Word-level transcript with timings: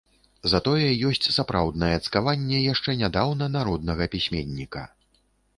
Затое 0.53 0.87
ёсць 1.09 1.27
сапраўднае 1.35 1.91
цкаванне 2.07 2.63
яшчэ 2.73 2.97
нядаўна 3.05 3.51
народнага 3.57 4.09
пісьменніка. 4.15 4.83